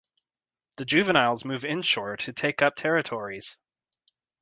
[0.77, 3.59] The juveniles move inshore to take up territories.